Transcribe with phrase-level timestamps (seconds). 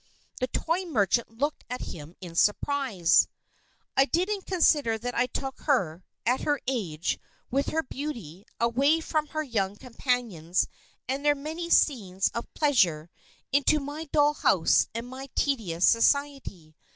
[0.39, 3.27] The toy merchant looked at him in surprise.
[3.95, 7.19] "I didn't consider that I took her, at her age,
[7.51, 10.67] with her beauty, away from her young companions
[11.07, 13.11] and their many scenes of pleasure
[13.51, 16.75] into my dull house and my tedious society.